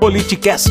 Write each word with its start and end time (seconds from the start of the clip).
Politicast. 0.00 0.70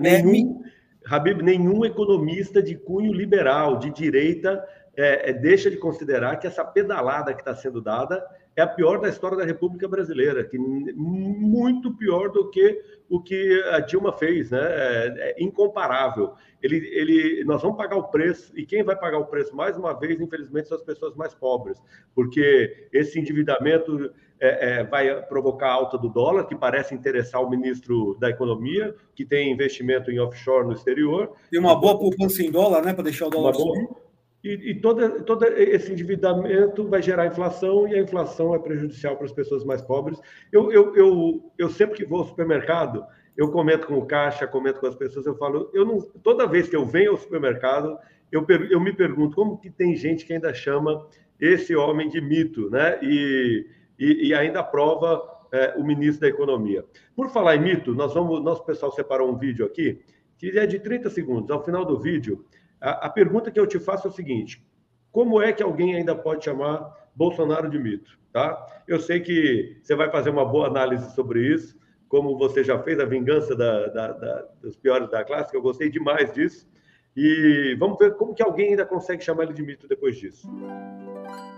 Nenhum, 0.00 0.60
Habib, 1.06 1.40
nenhum 1.40 1.84
economista 1.84 2.60
de 2.60 2.74
cunho 2.74 3.12
liberal, 3.12 3.78
de 3.78 3.92
direita, 3.92 4.60
é, 4.96 5.30
é, 5.30 5.32
deixa 5.32 5.70
de 5.70 5.76
considerar 5.76 6.36
que 6.36 6.46
essa 6.46 6.64
pedalada 6.64 7.34
que 7.34 7.40
está 7.40 7.54
sendo 7.54 7.82
dada 7.82 8.26
é 8.56 8.62
a 8.62 8.66
pior 8.66 8.98
da 8.98 9.08
história 9.08 9.36
da 9.36 9.44
República 9.44 9.86
Brasileira, 9.86 10.42
que 10.42 10.58
muito 10.58 11.94
pior 11.94 12.30
do 12.30 12.48
que 12.50 12.80
o 13.08 13.20
que 13.20 13.62
a 13.70 13.80
Dilma 13.80 14.12
fez, 14.12 14.50
né? 14.50 14.58
É, 14.60 15.34
é 15.38 15.42
incomparável. 15.42 16.32
Ele, 16.62 16.78
ele, 16.94 17.44
nós 17.44 17.60
vamos 17.60 17.76
pagar 17.76 17.96
o 17.96 18.08
preço 18.08 18.50
e 18.58 18.64
quem 18.64 18.82
vai 18.82 18.96
pagar 18.96 19.18
o 19.18 19.26
preço 19.26 19.54
mais 19.54 19.76
uma 19.76 19.92
vez, 19.92 20.18
infelizmente, 20.18 20.68
são 20.68 20.78
as 20.78 20.82
pessoas 20.82 21.14
mais 21.14 21.34
pobres, 21.34 21.78
porque 22.14 22.88
esse 22.90 23.20
endividamento 23.20 24.10
é, 24.40 24.80
é, 24.80 24.84
vai 24.84 25.22
provocar 25.26 25.70
alta 25.70 25.98
do 25.98 26.08
dólar, 26.08 26.46
que 26.46 26.56
parece 26.56 26.94
interessar 26.94 27.42
o 27.42 27.50
ministro 27.50 28.16
da 28.18 28.30
Economia, 28.30 28.94
que 29.14 29.26
tem 29.26 29.52
investimento 29.52 30.10
em 30.10 30.18
offshore 30.18 30.66
no 30.66 30.72
exterior. 30.72 31.32
Tem 31.50 31.60
uma 31.60 31.78
boa 31.78 31.98
poupança 31.98 32.42
em 32.42 32.50
dólar, 32.50 32.82
né, 32.82 32.94
para 32.94 33.04
deixar 33.04 33.26
o 33.26 33.30
dólar 33.30 33.54
subir. 33.54 34.05
E, 34.46 34.70
e 34.70 34.74
todo, 34.80 35.24
todo 35.24 35.44
esse 35.44 35.90
endividamento 35.90 36.86
vai 36.86 37.02
gerar 37.02 37.26
inflação, 37.26 37.88
e 37.88 37.96
a 37.96 38.00
inflação 38.00 38.54
é 38.54 38.58
prejudicial 38.60 39.16
para 39.16 39.26
as 39.26 39.32
pessoas 39.32 39.64
mais 39.64 39.82
pobres. 39.82 40.20
Eu, 40.52 40.70
eu, 40.70 40.94
eu, 40.94 41.52
eu 41.58 41.68
sempre 41.68 41.96
que 41.96 42.04
vou 42.04 42.20
ao 42.20 42.28
supermercado, 42.28 43.04
eu 43.36 43.50
comento 43.50 43.88
com 43.88 43.98
o 43.98 44.06
caixa, 44.06 44.46
comento 44.46 44.78
com 44.78 44.86
as 44.86 44.94
pessoas, 44.94 45.26
eu 45.26 45.34
falo, 45.34 45.68
eu 45.74 45.84
não, 45.84 46.00
toda 46.22 46.46
vez 46.46 46.68
que 46.68 46.76
eu 46.76 46.84
venho 46.84 47.10
ao 47.10 47.16
supermercado, 47.16 47.98
eu, 48.30 48.46
eu 48.70 48.80
me 48.80 48.92
pergunto 48.92 49.34
como 49.34 49.58
que 49.58 49.68
tem 49.68 49.96
gente 49.96 50.24
que 50.24 50.32
ainda 50.32 50.54
chama 50.54 51.08
esse 51.40 51.74
homem 51.74 52.08
de 52.08 52.20
mito, 52.20 52.70
né? 52.70 53.00
E, 53.02 53.66
e, 53.98 54.28
e 54.28 54.34
ainda 54.34 54.60
aprova 54.60 55.22
é, 55.50 55.74
o 55.76 55.84
ministro 55.84 56.20
da 56.20 56.28
Economia. 56.28 56.84
Por 57.16 57.30
falar 57.30 57.56
em 57.56 57.62
mito, 57.62 57.94
nós 57.96 58.14
vamos, 58.14 58.40
nosso 58.44 58.64
pessoal 58.64 58.92
separou 58.92 59.28
um 59.28 59.36
vídeo 59.36 59.66
aqui 59.66 59.98
que 60.38 60.56
é 60.56 60.66
de 60.66 60.78
30 60.78 61.10
segundos. 61.10 61.50
Ao 61.50 61.64
final 61.64 61.84
do 61.84 61.98
vídeo, 61.98 62.44
a, 62.80 63.06
a 63.06 63.10
pergunta 63.10 63.50
que 63.50 63.58
eu 63.58 63.66
te 63.66 63.78
faço 63.78 64.06
é 64.06 64.10
o 64.10 64.14
seguinte: 64.14 64.64
como 65.10 65.40
é 65.40 65.52
que 65.52 65.62
alguém 65.62 65.94
ainda 65.94 66.14
pode 66.14 66.44
chamar 66.44 67.08
Bolsonaro 67.14 67.70
de 67.70 67.78
mito? 67.78 68.18
Tá? 68.32 68.66
Eu 68.86 69.00
sei 69.00 69.20
que 69.20 69.78
você 69.82 69.94
vai 69.94 70.10
fazer 70.10 70.30
uma 70.30 70.44
boa 70.44 70.66
análise 70.66 71.14
sobre 71.14 71.40
isso, 71.54 71.74
como 72.08 72.36
você 72.36 72.62
já 72.62 72.78
fez 72.82 73.00
a 73.00 73.04
vingança 73.04 73.56
da, 73.56 73.86
da, 73.86 74.12
da, 74.12 74.44
dos 74.60 74.76
piores 74.76 75.10
da 75.10 75.24
classe, 75.24 75.50
que 75.50 75.56
eu 75.56 75.62
gostei 75.62 75.90
demais 75.90 76.32
disso. 76.32 76.68
E 77.16 77.74
vamos 77.78 77.98
ver 77.98 78.14
como 78.16 78.34
que 78.34 78.42
alguém 78.42 78.70
ainda 78.70 78.84
consegue 78.84 79.24
chamar 79.24 79.44
ele 79.44 79.54
de 79.54 79.62
mito 79.62 79.88
depois 79.88 80.16
disso. 80.16 80.46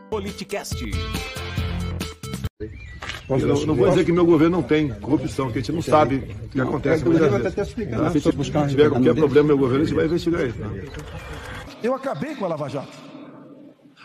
Politicast. 0.09 0.85
Não, 3.29 3.67
não, 3.67 3.75
vou 3.75 3.91
dizer 3.91 4.05
que 4.07 4.13
meu 4.13 4.25
governo 4.25 4.57
não 4.57 4.63
tem 4.63 4.89
corrupção, 4.89 5.53
que 5.53 5.59
a 5.59 5.61
gente 5.61 5.73
não 5.73 5.83
sabe 5.83 6.17
o 6.45 6.49
que 6.49 6.61
acontece 6.61 7.05
muitas 7.05 7.31
vezes. 7.31 7.55
Tá? 7.55 8.11
Se 8.11 8.69
tiver 8.71 8.89
qualquer 8.89 9.15
problema 9.15 9.49
no 9.49 9.57
meu 9.57 9.59
governo, 9.59 9.83
a 9.83 9.87
gente 9.87 9.95
vai 9.95 10.07
investigar 10.07 10.47
isso. 10.47 10.59
Tá? 10.59 10.71
Eu 11.83 11.95
acabei 11.95 12.35
com 12.35 12.47
a 12.47 12.49
Lava 12.49 12.69
Jato. 12.69 12.97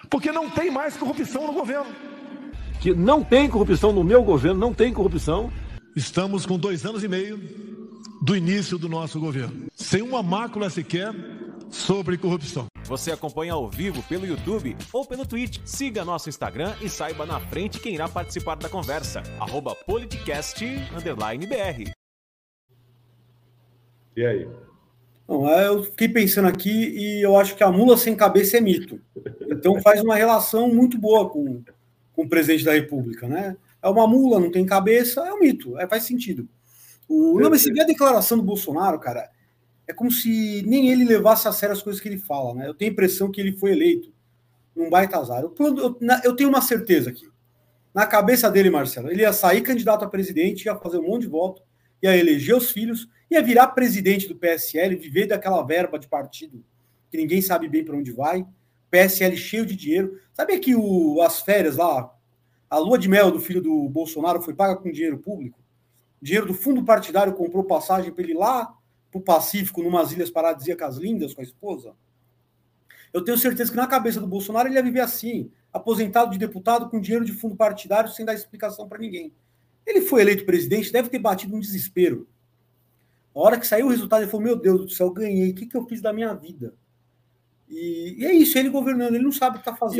Porque 0.09 0.31
não 0.31 0.49
tem 0.49 0.69
mais 0.69 0.97
corrupção 0.97 1.47
no 1.47 1.53
governo. 1.53 1.87
Que 2.81 2.93
não 2.93 3.23
tem 3.23 3.49
corrupção 3.49 3.93
no 3.93 4.03
meu 4.03 4.21
governo, 4.23 4.59
não 4.59 4.73
tem 4.73 4.91
corrupção. 4.91 5.49
Estamos 5.95 6.45
com 6.45 6.57
dois 6.57 6.85
anos 6.85 7.03
e 7.03 7.07
meio 7.07 7.39
do 8.21 8.35
início 8.35 8.77
do 8.77 8.89
nosso 8.89 9.19
governo. 9.19 9.67
Sem 9.73 10.01
uma 10.01 10.21
mácula 10.21 10.69
sequer 10.69 11.13
sobre 11.69 12.17
corrupção. 12.17 12.72
Você 12.85 13.11
acompanha 13.11 13.53
ao 13.53 13.69
vivo 13.69 14.03
pelo 14.03 14.25
YouTube 14.25 14.75
ou 14.91 15.05
pelo 15.05 15.25
Twitch. 15.25 15.59
Siga 15.63 16.03
nosso 16.03 16.27
Instagram 16.27 16.75
e 16.81 16.89
saiba 16.89 17.25
na 17.25 17.39
frente 17.39 17.79
quem 17.79 17.93
irá 17.93 18.09
participar 18.09 18.55
da 18.55 18.67
conversa. 18.67 19.23
Arroba 19.39 19.73
politicast_br. 19.73 21.91
E 24.15 24.25
aí? 24.25 24.47
Não, 25.27 25.49
eu 25.49 25.83
fiquei 25.83 26.09
pensando 26.09 26.49
aqui 26.49 26.69
e 26.69 27.25
eu 27.25 27.37
acho 27.37 27.55
que 27.55 27.63
a 27.63 27.71
mula 27.71 27.97
sem 27.97 28.15
cabeça 28.15 28.57
é 28.57 28.61
mito. 28.61 28.99
Então 29.49 29.81
faz 29.81 30.01
uma 30.01 30.15
relação 30.15 30.67
muito 30.67 30.97
boa 30.97 31.29
com, 31.29 31.63
com 32.11 32.23
o 32.23 32.29
presidente 32.29 32.65
da 32.65 32.73
República, 32.73 33.27
né? 33.27 33.55
É 33.81 33.87
uma 33.87 34.05
mula, 34.05 34.39
não 34.39 34.51
tem 34.51 34.65
cabeça, 34.65 35.21
é 35.21 35.33
um 35.33 35.39
mito, 35.39 35.79
é, 35.79 35.87
faz 35.87 36.03
sentido. 36.03 36.47
O, 37.07 37.39
não, 37.39 37.49
mas 37.49 37.61
se 37.61 37.79
a 37.79 37.85
declaração 37.85 38.37
do 38.37 38.43
Bolsonaro, 38.43 38.99
cara, 38.99 39.29
é 39.87 39.93
como 39.93 40.11
se 40.11 40.63
nem 40.65 40.89
ele 40.89 41.05
levasse 41.05 41.47
a 41.47 41.51
sério 41.51 41.73
as 41.73 41.81
coisas 41.81 42.01
que 42.01 42.07
ele 42.07 42.17
fala, 42.17 42.53
né? 42.53 42.67
Eu 42.67 42.73
tenho 42.73 42.91
a 42.91 42.93
impressão 42.93 43.31
que 43.31 43.41
ele 43.41 43.51
foi 43.53 43.71
eleito 43.71 44.13
num 44.75 44.89
baita 44.89 45.17
azar. 45.17 45.41
Eu, 45.41 45.53
eu, 45.59 45.97
eu 46.23 46.35
tenho 46.35 46.49
uma 46.49 46.61
certeza 46.61 47.09
aqui. 47.09 47.29
Na 47.93 48.07
cabeça 48.07 48.49
dele, 48.49 48.69
Marcelo, 48.69 49.11
ele 49.11 49.21
ia 49.21 49.33
sair 49.33 49.61
candidato 49.61 50.03
a 50.03 50.09
presidente, 50.09 50.65
ia 50.65 50.75
fazer 50.75 50.97
um 50.97 51.07
monte 51.07 51.23
de 51.23 51.27
voto, 51.27 51.61
ia 52.01 52.17
eleger 52.17 52.55
os 52.55 52.71
filhos, 52.71 53.07
ia 53.29 53.41
virar 53.41 53.67
presidente 53.67 54.27
do 54.27 54.35
PSL, 54.35 54.95
viver 54.95 55.27
daquela 55.27 55.61
verba 55.63 55.99
de 55.99 56.07
partido 56.07 56.63
que 57.13 57.17
ninguém 57.17 57.43
sabe 57.43 57.69
bem 57.69 57.85
para 57.85 57.95
onde 57.95 58.11
vai. 58.11 58.43
PSL 58.89 59.37
cheio 59.37 59.67
de 59.67 59.75
dinheiro. 59.75 60.19
Sabe 60.33 60.57
que 60.57 60.75
o, 60.75 61.21
as 61.21 61.41
férias 61.41 61.77
lá, 61.77 62.11
a 62.67 62.79
lua 62.79 62.97
de 62.97 63.07
mel 63.07 63.29
do 63.29 63.39
filho 63.39 63.61
do 63.61 63.87
Bolsonaro 63.87 64.41
foi 64.41 64.55
paga 64.55 64.75
com 64.75 64.91
dinheiro 64.91 65.19
público? 65.19 65.59
Dinheiro 66.19 66.47
do 66.47 66.55
fundo 66.55 66.83
partidário 66.83 67.33
comprou 67.33 67.63
passagem 67.63 68.11
para 68.11 68.23
ele 68.23 68.33
ir 68.33 68.37
lá 68.37 68.73
para 69.13 69.19
o 69.19 69.21
Pacífico, 69.21 69.83
numas 69.83 70.11
ilhas 70.11 70.31
paradisíacas 70.31 70.97
lindas 70.97 71.33
com 71.33 71.41
a 71.41 71.43
esposa? 71.43 71.93
Eu 73.13 73.23
tenho 73.23 73.37
certeza 73.37 73.69
que 73.69 73.77
na 73.77 73.85
cabeça 73.85 74.19
do 74.19 74.25
Bolsonaro 74.25 74.67
ele 74.67 74.75
ia 74.75 74.83
viver 74.83 75.01
assim, 75.01 75.51
aposentado 75.71 76.31
de 76.31 76.39
deputado 76.39 76.89
com 76.89 76.99
dinheiro 76.99 77.23
de 77.23 77.31
fundo 77.31 77.55
partidário 77.55 78.09
sem 78.09 78.25
dar 78.25 78.33
explicação 78.33 78.89
para 78.89 78.97
ninguém. 78.97 79.31
Ele 79.85 80.01
foi 80.01 80.21
eleito 80.21 80.45
presidente, 80.45 80.91
deve 80.91 81.09
ter 81.09 81.19
batido 81.19 81.55
um 81.55 81.59
desespero. 81.59 82.27
A 83.35 83.39
hora 83.39 83.59
que 83.59 83.67
saiu 83.67 83.85
o 83.85 83.89
resultado, 83.89 84.23
ele 84.23 84.31
falou: 84.31 84.45
Meu 84.45 84.55
Deus 84.55 84.81
do 84.81 84.89
céu, 84.89 85.11
ganhei, 85.11 85.51
o 85.51 85.55
que, 85.55 85.67
que 85.67 85.77
eu 85.77 85.85
fiz 85.85 86.01
da 86.01 86.11
minha 86.11 86.33
vida? 86.33 86.73
E, 87.69 88.15
e 88.19 88.25
é 88.25 88.33
isso, 88.33 88.57
ele 88.57 88.69
governando, 88.69 89.15
ele 89.15 89.23
não 89.23 89.31
sabe 89.31 89.57
o 89.57 89.59
que 89.61 89.69
está 89.69 89.75
fazendo. 89.75 89.97